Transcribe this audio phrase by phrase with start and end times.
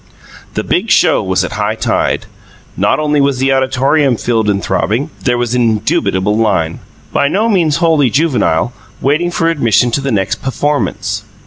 [0.55, 2.25] The Big Show was at high tide.
[2.75, 6.79] Not only was the auditorium filled and throbbing; there was an indubitable line
[7.13, 11.21] by no means wholly juvenile waiting for admission to the next pufformance.